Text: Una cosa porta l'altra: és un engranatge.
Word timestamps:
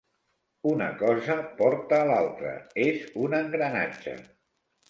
Una 0.69 0.87
cosa 1.01 1.35
porta 1.59 2.01
l'altra: 2.13 2.57
és 2.87 3.07
un 3.27 3.39
engranatge. 3.45 4.19